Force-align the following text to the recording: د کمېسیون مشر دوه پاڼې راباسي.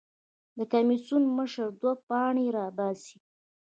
د 0.57 0.59
کمېسیون 0.71 1.23
مشر 1.37 1.67
دوه 1.79 1.93
پاڼې 2.07 2.45
راباسي. 2.57 3.17